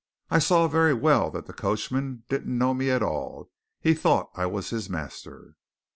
I 0.31 0.39
saw 0.39 0.67
very 0.67 0.95
well 0.95 1.29
that 1.29 1.45
the 1.45 1.53
coachman 1.53 2.23
didn't 2.27 2.57
know 2.57 2.73
me 2.73 2.89
at 2.89 3.03
all 3.03 3.51
he 3.79 3.93
thought 3.93 4.31
I 4.33 4.47
was 4.47 4.71
his 4.71 4.89
master. 4.89 5.53